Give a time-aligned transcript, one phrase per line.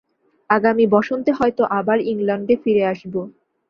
[0.49, 3.13] আগামী বসন্তে হয়তো আবার ইংলণ্ডে ফিরে আসব।